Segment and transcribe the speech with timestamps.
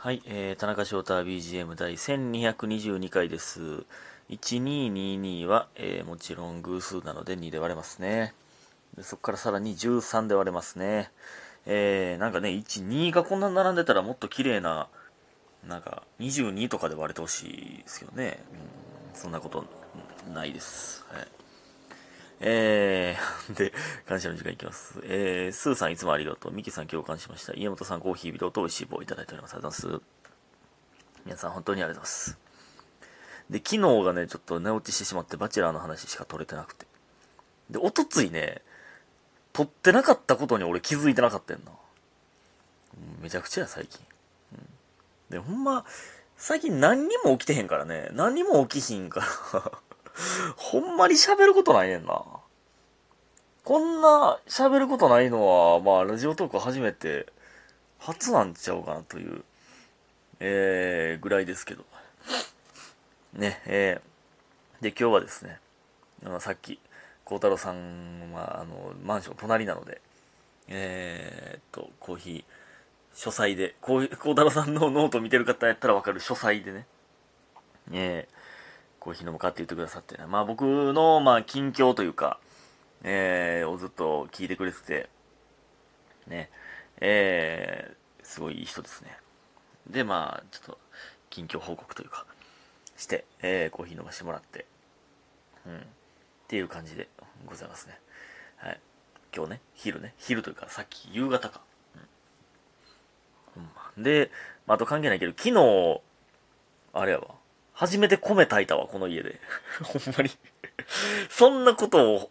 [0.00, 3.82] はい、えー、田中翔太 BGM 第1222回です。
[4.30, 8.32] 1222は、えーもちろん偶数なので2で割れますね。
[8.96, 11.10] でそこからさらに13で割れますね。
[11.66, 14.86] えー、なんかね、1、2がこんな並んでたらもっと綺麗な、
[15.66, 18.38] なんか22とかで割れてほしいですけどね。
[19.12, 19.64] うん、そんなこと
[20.32, 21.04] ないです。
[21.10, 21.37] はい。
[22.40, 23.72] えー、で、
[24.06, 25.00] 感謝の時間いきます。
[25.04, 26.52] えー、スーさんいつもありがとう。
[26.52, 27.52] ミキさん共感しました。
[27.54, 29.54] 家元さんコーヒービデオと美味しい棒いただいております。
[29.54, 30.02] ありがとうございます。
[31.24, 32.38] 皆さん本当にありがとうございます。
[33.50, 36.86] で、昨日がね、ちょっと寝落ちしてしまって、バチェラーの話しか撮れてなくて。
[37.70, 38.62] で、おとついね、
[39.52, 41.72] 撮ってなかったことに俺気づいてなかったんな。
[43.20, 44.00] めちゃくちゃや、最近。
[45.30, 45.84] で、ほんま、
[46.36, 49.20] 最近何にも起きてへんからね、何にも起きひんか
[49.52, 49.72] ら、
[50.56, 52.22] ほんまに喋ることないねんな。
[53.64, 57.26] こんな喋ることないのは、まあ、ラジオトーク初めて、
[57.98, 59.44] 初なんちゃうかなという、
[60.40, 61.84] えー、ぐらいですけど。
[63.34, 65.60] ね、えー、で、今日はですね、
[66.24, 66.80] あの、さっき、
[67.24, 70.00] 孝太郎さんは、ああの、マンション隣なので、
[70.68, 72.44] えーっと、コーヒー、
[73.14, 76.86] 書斎で、孝太郎さんのノート見てる方やったらわかる書斎でね、
[77.92, 78.37] えー、
[79.08, 82.38] コーヒー飲むかって言ってくださってね、まあ僕の、まあ近況というか、
[83.02, 85.08] えー、をずっと聞いてくれてて、
[86.26, 86.50] ね、
[87.00, 89.16] えー、すごいいい人ですね。
[89.88, 90.78] で、まあ、ちょっと、
[91.30, 92.26] 近況報告というか、
[92.98, 94.66] して、えー、コーヒー飲ませてもらって、
[95.66, 95.80] うん、っ
[96.46, 97.08] ていう感じで
[97.46, 97.98] ございますね。
[98.58, 98.80] はい。
[99.34, 101.62] 今日ね、昼ね、昼というか、さっき夕方か。
[103.96, 104.02] うん。
[104.02, 104.30] で、
[104.66, 106.02] まあ、あと関係ないけど、昨日、
[106.92, 107.38] あれやわ。
[107.78, 109.40] 初めて米炊いたわ、この家で。
[109.84, 110.30] ほんまに。
[111.30, 112.30] そんなことを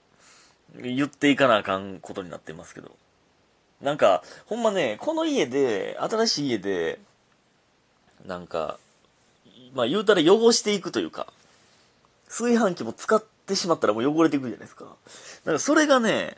[0.76, 2.94] 言っていかなあかんことになってますけど。
[3.81, 7.00] なんか、ほんまね、この家で、新しい家で、
[8.25, 8.78] なんか、
[9.73, 11.28] まあ言うたら汚していくというか、
[12.28, 14.98] 炊飯器も使ってしまったらもう汚れていくじゃないですか。
[15.46, 16.36] なんかそれがね、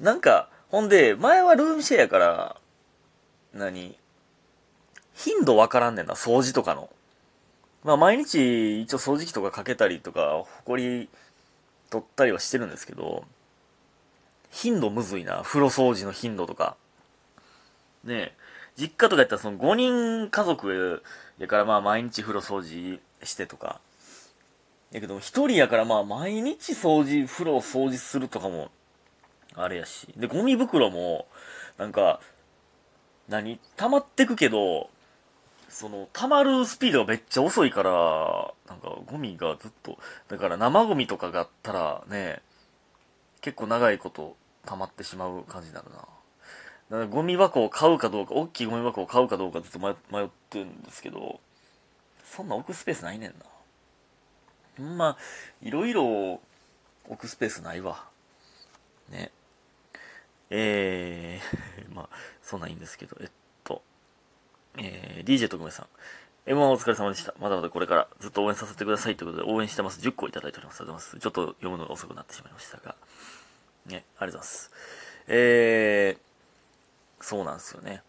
[0.00, 2.56] なんか、ほんで、前はルームシェアやから、
[3.52, 3.94] 何
[5.14, 6.88] 頻度わからんねんな、掃除とかの。
[7.84, 11.08] まあ毎日一応掃除機とかかけたりとか、ほこり
[11.90, 13.24] 取ったりはしてるんですけど、
[14.50, 15.42] 頻度むずいな。
[15.42, 16.76] 風呂掃除の頻度とか。
[18.04, 18.32] ねえ、
[18.76, 21.02] 実家とかやったらその5人家族
[21.38, 23.80] やからまあ毎日風呂掃除してとか。
[24.92, 28.70] やけど1人やからまあ毎日掃除、風呂掃除するとかも、
[29.54, 30.08] あれやし。
[30.16, 31.26] で、ゴミ袋も、
[31.78, 32.20] なんか、
[33.28, 34.90] 何溜まってくけど、
[35.72, 42.42] その、溜まるスピードがめっちゃ遅いから、なんかゴミがずっと、だから生ゴミとかがあったらね、
[43.40, 45.96] 結構長いこと溜まってしまう感じになるな。
[45.96, 46.08] だか
[46.90, 51.40] らゴミ箱を買うかどうか、大きいゴミ箱を買うかどうかずっと迷ってるんですけど、
[52.22, 53.36] そんな置くスペースないねんな。
[54.76, 55.16] ほんま、
[55.62, 56.38] いろいろ
[57.08, 58.04] 置くスペースないわ。
[59.08, 59.32] ね。
[60.50, 62.08] えー、 まあ、
[62.42, 63.30] そんなんいいんですけど、えっ、
[64.78, 65.86] えー、DJ 特命さん。
[66.50, 67.34] M1 お疲れ様でした。
[67.40, 70.00] まだまだこれからずっと応援させてくださいということで応援してます。
[70.00, 70.80] 10個いただいております。
[70.80, 71.20] ありがとうございます。
[71.20, 72.96] ちょっと読むのが遅くなってしまいましたが。
[73.86, 74.70] ね、ありがとうございます。
[75.28, 78.02] えー、そうなんですよね。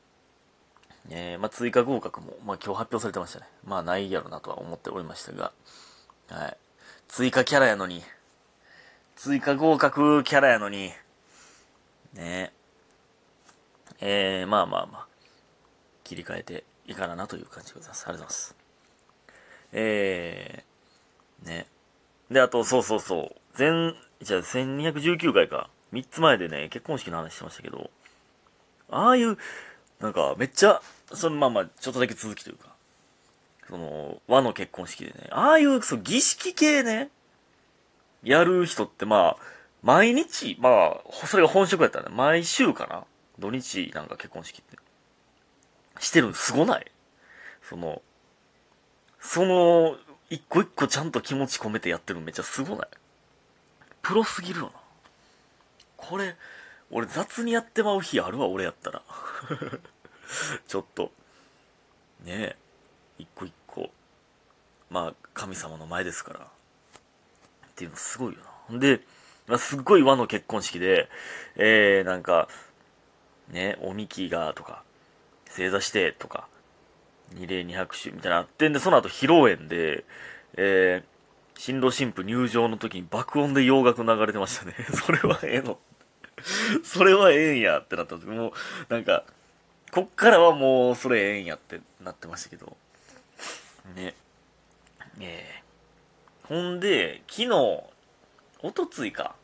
[1.10, 3.48] えー、まあ、追加合格も、まあ、今日発表されてましたね。
[3.66, 5.52] まあ、ないやろなとは思っておりましたが、
[6.30, 6.58] はい。
[7.08, 8.02] 追加キャラやのに、
[9.16, 10.92] 追加合格キャラやのに、
[12.14, 12.54] ね
[14.00, 15.08] えー、まあまあまあ、
[16.04, 18.06] 切り替えていかななという感じでございます。
[18.08, 18.56] ありがとうございます。
[19.74, 21.68] えー、ね。
[22.30, 23.36] で、あと、そうそうそう。
[23.56, 25.70] 全、じゃあ1219回か。
[25.94, 27.92] 3つ前でね、結婚式の話してましたけど、
[28.90, 29.38] ああいう、
[30.00, 30.82] なんか、めっちゃ、
[31.14, 32.74] そのまあまあ、ちょっとだけ続きというか、
[33.70, 37.10] その、和の結婚式でね、ああいう、そう、儀式系ね、
[38.24, 39.38] やる人ってまあ、
[39.84, 43.04] 毎日、まあ、それが本職やったらね、毎週かな
[43.38, 44.78] 土日なんか結婚式って。
[46.00, 46.92] してるのすごない？
[47.62, 48.02] その、
[49.20, 49.98] その、
[50.30, 52.88] 一個一個ちゃんと気持ち込めてやってるのめっちゃすごない？
[54.02, 54.72] プロすぎるよな。
[55.98, 56.36] これ、
[56.92, 59.02] 俺雑にやってまう日あるわ、俺やったら。
[60.68, 61.12] ちょっと。
[62.24, 62.56] ねえ。
[63.20, 63.90] 一個一個。
[64.90, 66.40] まあ、神様の前ですから。
[66.40, 68.80] っていうのすごいよな。
[68.80, 69.02] で、
[69.48, 71.10] まあ、すっごい和の結婚式で、
[71.56, 72.48] えー、なんか、
[73.50, 74.84] ね、おみきが、とか、
[75.56, 76.48] 正座して、とか、
[77.34, 80.04] 二礼二拍手みたいなあってんで、その後披露宴で、
[80.56, 84.74] えー、新郎新婦入場の時に爆音で洋楽流れてましたね。
[84.94, 85.78] それはええの。
[86.84, 88.54] それはええんやってなったんですけど、もう、
[88.90, 89.24] なんか、
[89.92, 92.76] こっからはもうそれええんやってなってましたけど。
[93.96, 94.16] ね。
[95.20, 97.50] えー、ほんで、昨日、
[98.64, 99.36] おとついか。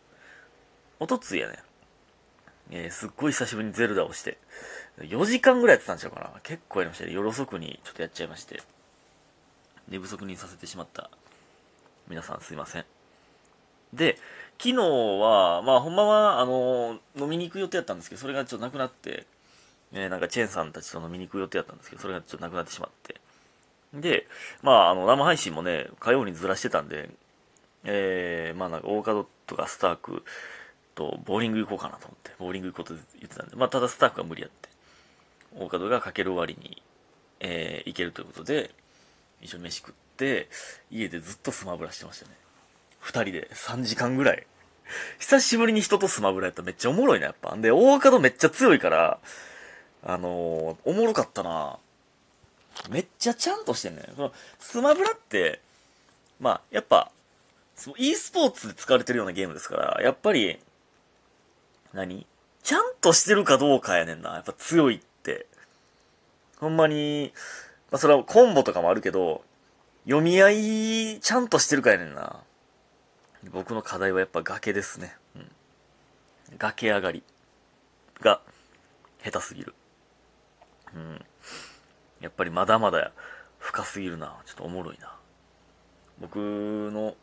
[0.99, 1.59] おとついやね。
[2.71, 4.39] えー、すっごい久しぶりにゼルダをして。
[5.03, 6.31] 4時間ぐらいやってたんちゃうかな。
[6.43, 7.13] 結構やりましたね。
[7.13, 8.61] 夜遅くにちょっとやっちゃいまして。
[9.87, 11.09] 寝不足にさせてしまった。
[12.07, 12.85] 皆さんすいません。
[13.93, 14.17] で、
[14.57, 19.25] 昨日は、まあほんまは、あの、飲みに行く予定だったんですけど、それがちょっとなくなって、
[19.93, 23.15] えー、なんかチェーンさんたちと飲みに行く予定だったんですけど、それがちょっとなくなってしまって。
[23.93, 24.27] で、
[24.61, 27.09] まあ、あの、生配信もね、火曜にずらしてたんで、
[27.83, 30.23] えー、まあなんか、大門とかスターク
[30.93, 34.69] とボーリング行こうかなと思って、ボーリング行こうと言ってたんで、まあ、ただスタークが無理やって、
[35.55, 36.81] 大門がかける終わりに、
[37.39, 38.71] えー、行けるということで、
[39.41, 40.49] 一緒に飯食って、
[40.91, 42.31] 家でずっとスマブラしてましたね。
[42.99, 44.45] 二人で3時間ぐらい。
[45.19, 47.55] 久しぶりに人とスマブラやったらめっちゃおもろいな、やっぱ。
[47.55, 49.19] で、大門めっちゃ強いから、
[50.03, 51.77] あのー、おもろかったな
[52.89, 55.59] めっちゃちゃんとしてんねそのスマブラって、
[56.39, 57.11] まあ、やっぱ、
[57.75, 60.59] その e スポーツで使われてるようなゲームですから、やっぱり、
[61.93, 62.25] 何？
[62.61, 64.33] ちゃんとしてるかどうかやねんな。
[64.33, 65.01] やっぱ強い。
[66.59, 67.33] ほんまに、
[67.91, 69.43] まあそれはコンボとかもあるけど、
[70.05, 72.41] 読み合い、ちゃんとしてるかやねんな。
[73.51, 75.15] 僕の課題はやっぱ崖ですね。
[75.35, 75.51] うん。
[76.57, 77.23] 崖上がり
[78.21, 78.41] が
[79.23, 79.73] 下手すぎる。
[80.95, 81.25] うん。
[82.21, 83.11] やっぱりまだまだ
[83.59, 84.37] 深すぎるな。
[84.45, 85.15] ちょっとおもろいな。
[86.19, 87.15] 僕の、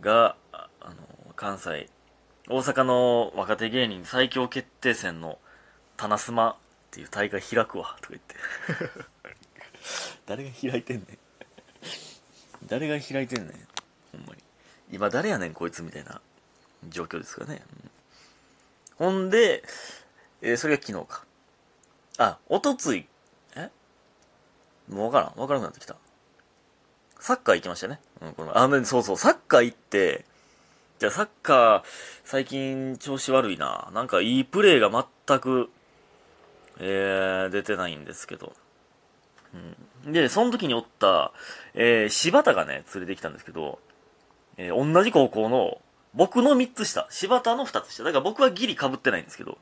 [0.00, 0.94] が、あの、
[1.36, 1.88] 関西、
[2.48, 5.38] 大阪の若手芸人最強決定戦の
[5.96, 6.56] 棚スマ
[6.96, 8.34] ていう大会開くわ、とか言って
[10.24, 11.06] 誰が開いてんねん
[12.66, 13.52] 誰が開いてんねん
[14.12, 14.42] ほんまに。
[14.90, 16.20] 今誰やねんこいつみたいな
[16.88, 17.62] 状況ですからね。
[18.98, 19.62] うん、ほんで、
[20.40, 21.24] えー、それが昨日か。
[22.18, 23.06] あ、おとつい、
[23.56, 23.70] え？
[24.88, 25.40] もうわからん。
[25.40, 25.96] わからなくなってきた。
[27.20, 28.00] サッカー行きましたね。
[28.22, 30.24] うん、この、あ、そうそう、サッカー行って、
[30.98, 31.82] じゃあサッカー、
[32.24, 33.90] 最近調子悪いな。
[33.92, 35.68] なんかいいプレーが全く、
[36.78, 38.52] えー、出てないんですけど。
[40.04, 40.12] うん。
[40.12, 41.32] で、その時におった、
[41.74, 43.78] えー、柴田がね、連れてきたんですけど、
[44.56, 45.80] えー、同じ高校の、
[46.14, 48.04] 僕の3つ下、柴田の2つ下。
[48.04, 49.58] だから僕はギリ被ってないんですけど、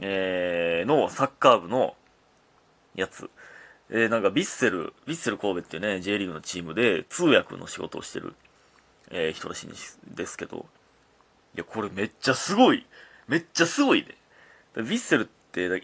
[0.00, 1.94] えー、のサッカー部の
[2.94, 3.30] やつ。
[3.88, 8.34] えー、なんかビッセル、ビッセル神戸っていうね、J リーグのチームで通訳の仕事をしてる、
[9.10, 10.66] えー、人らしいんですけど、
[11.54, 12.84] いや、これめっちゃすごい。
[13.28, 14.16] めっちゃすごいで。
[14.76, 15.28] ビッセル、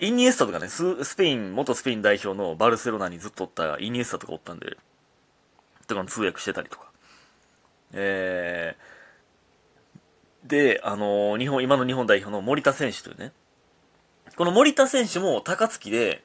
[0.01, 4.77] インニエスタとかね、ススペイン、元スペイン代表のバルセロナにずっとおったインニエスタとかおったんで、
[5.87, 6.91] とかの通訳してたりとか。
[7.95, 13.33] えー、で、あのー、日本、今の日本代表の森田選手というね、
[14.37, 16.23] この森田選手も高槻で、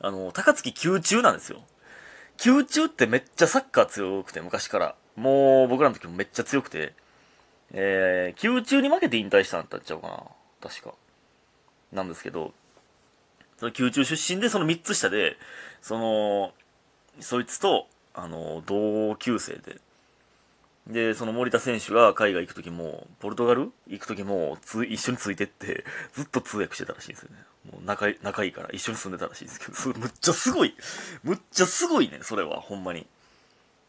[0.00, 1.62] あの、高槻宮中なんですよ。
[2.44, 4.94] 宮中ってめっちゃサッカー強くて、昔から。
[5.16, 6.94] もう僕らの時もめっちゃ強くて、
[7.72, 10.22] えー、宮中に負けて引退したんだったっちゃうかな。
[10.60, 10.94] 確か。
[11.94, 12.52] なんですけど、
[13.58, 15.36] その宮中出身でその3つ下で、
[15.80, 16.52] その、
[17.20, 19.80] そいつと、あの、同級生で、
[20.86, 27.36] で、その森田選手が海外行く時も、ポルトガル行く時もつ、一緒についてって、ずっと通訳してたらしいんですよね。
[27.72, 30.74] もう仲仲いいから一緒に住んでたらしいんですけど、それむっちゃすごい。
[31.22, 33.06] むっちゃすごいね、それは、ほんまに。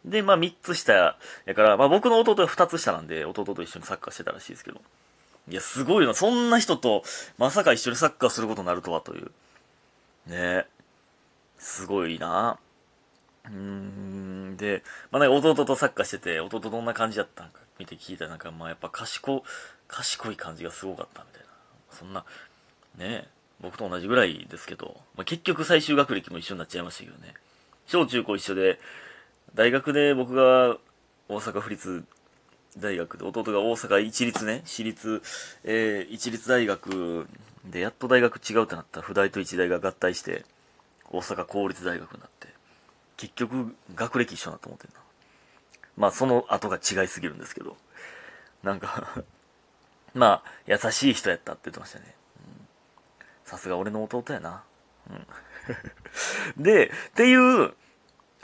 [0.05, 4.79] で、まあ3つ下やから、まあ僕の弟は2つ下なんで、弟と一緒にサッカーしてたらしいですけど。
[5.47, 6.13] いや、すごいな。
[6.13, 7.03] そんな人と、
[7.37, 9.31] まさか一緒にサッカーすることになるとはという。
[10.27, 10.65] ね
[11.59, 12.57] すごいな。
[13.45, 19.43] うーん、で、まあ、なんか弟とサッカーしてて、弟どんな感じだったんか見て聞いたら、なんかまあやっぱ賢、
[19.87, 21.47] 賢い感じがすごかったみたいな。
[21.91, 22.25] そんな、
[22.97, 23.27] ね
[23.61, 27.33] 僕と同じぐらいですけど、まあ、結局最終学歴も一緒になっちゃいましたけどね。
[27.87, 28.79] 小中高一緒で、
[29.53, 30.77] 大学で僕が
[31.29, 32.03] 大阪府立
[32.77, 35.21] 大学で、弟が大阪一律ね、私立、
[35.63, 37.27] えー、一律大学
[37.65, 40.45] で、やっと大学違うってなった不大と一大が合体して、
[41.09, 42.47] 大阪公立大学になって、
[43.17, 44.99] 結局、学歴一緒だと思ってんな。
[45.97, 47.77] まあ、その後が違いすぎるんですけど、
[48.63, 49.23] なんか
[50.13, 52.15] まあ、優しい人やったって言ってましたね。
[53.45, 54.63] さすが俺の弟やな。
[55.09, 55.27] うん。
[56.63, 57.73] で、っていう、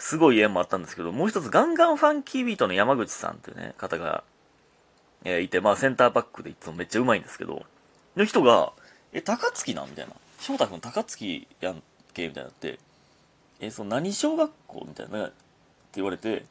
[0.01, 4.23] すごい縁もあったんですけど、もう一つガンガンファンキービートの山口さんっていうね、方が、
[5.23, 7.63] えー、いて、まあセンターバックでいつもめっちゃうまいんですけど、
[8.15, 8.73] の人が、
[9.13, 10.13] え、高槻なんみたいな。
[10.39, 11.83] 翔太くん高槻やん
[12.15, 12.79] けみたいになって、
[13.59, 15.35] え、その何小学校みたいな、って
[15.93, 16.45] 言われて、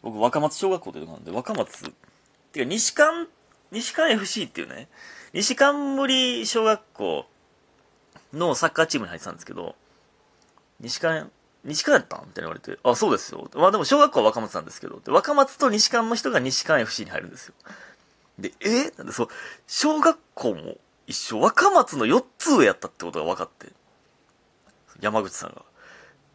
[0.00, 1.92] 僕若松小学校ってとこなんで、若松、
[2.52, 3.28] てか西館、
[3.72, 4.86] 西館 FC っていうね、
[5.32, 7.26] 西冠小学校
[8.32, 9.74] のサッカーチームに入ってたんですけど、
[10.78, 11.28] 西館、
[11.64, 12.26] 西館やったん？
[12.26, 13.50] みたいな言われて、あ、そうですよ。
[13.54, 17.54] まあでも小学校は若松なんですけど、若松と西館の人が西館 FC に入るんですよ。
[18.38, 18.90] で、え？
[18.98, 19.28] なんでそう、
[19.66, 23.68] 小学校も一緒、若松の4つ上やったってことが分かって、
[25.00, 25.62] 山口さんが。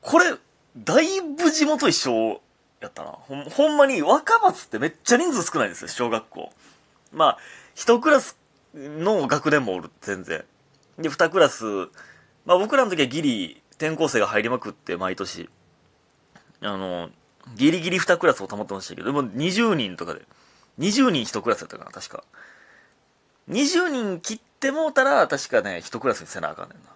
[0.02, 0.34] これ、
[0.78, 2.42] だいぶ地元一緒
[2.80, 3.10] やったな。
[3.12, 6.52] ほん、ほんまに若松ってめっちゃ人数少ないんですよ、小学校。
[7.12, 7.38] まあ、
[7.76, 8.38] 一クラス
[8.74, 10.46] の学年もおる、全然。
[10.98, 11.66] で、二クラス、
[12.46, 15.50] まあ僕らの時はギリ、転校生が入りまくって、毎年。
[16.62, 17.10] あの、
[17.56, 20.22] ギリギリ二クラスを保ってましたけど、でも20人とかで。
[20.80, 22.24] 20人一クラスやったかな、確か。
[23.50, 26.90] 20人切ってもうたら、確かね、一クラスにせなあかんねんな。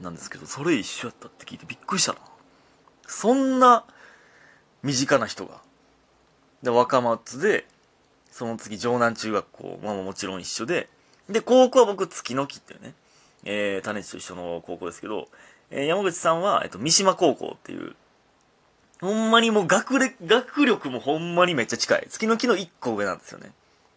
[0.00, 2.18] なんですけど、それ一緒やったって聞いてびっくりしたな。
[3.06, 3.84] そんな、
[4.82, 5.60] 身近な人が。
[6.62, 7.66] で、若松で、
[8.32, 10.88] その次、城南中学校、まあもちろん一緒で、
[11.28, 12.94] で、高校は僕、月の木っていうね、
[13.48, 15.28] えー、種地と一緒の高校ですけど、
[15.70, 17.94] えー、山口さんは、えっと、三島高校っていう、
[19.00, 22.06] ほんまにもう学歴、学力もほんまにめっちゃ近い。
[22.10, 23.52] 月の木の一個上なんですよね。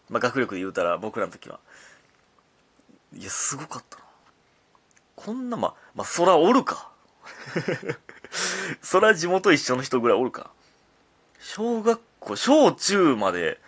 [0.08, 1.58] まあ学力で言うたら、僕らの時は。
[3.16, 4.04] いや、すごかったな。
[5.16, 6.90] こんな、ま、まあ、そらおるか。
[8.80, 10.50] そら地元一緒の人ぐらいおるか。
[11.40, 13.60] 小学校、小中まで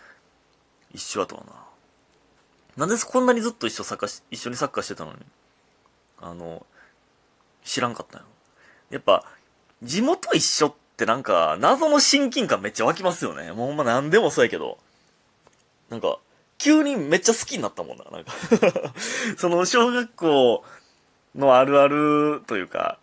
[0.95, 2.87] 一緒やとはな。
[2.87, 5.19] なんでこんなにずっと一緒サッカー一緒にサッカーしてたのに、
[6.23, 6.64] あの、
[7.64, 8.25] 知らんかったよ。
[8.91, 9.25] やっぱ、
[9.83, 13.52] 地元一緒ってなんか、謎の親近感めっちゃ湧きますよね。
[13.52, 14.79] もうほんま何でもそうやけど。
[15.91, 16.19] なんか、
[16.59, 18.05] 急にめっちゃ好きになったもんな。
[18.05, 18.33] なんか
[19.37, 20.64] その小学校
[21.35, 22.99] のあるあるというか、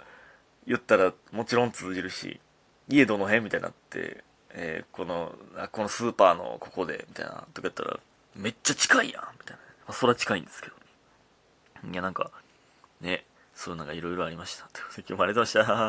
[0.66, 2.40] 言ったらもちろん通じるし、
[2.88, 5.36] 家どの辺みたいになって、えー、この、
[5.72, 8.00] このスーパーのここで、みたいな、とか言ったら、
[8.36, 9.62] めっちゃ近いやんみたいな。
[9.88, 10.76] まあ、そら近いんですけど。
[11.92, 12.32] いや、なんか、
[13.02, 14.68] ね、そういうのがいろいろありました。
[14.74, 15.80] ということで今日もありがとうございました。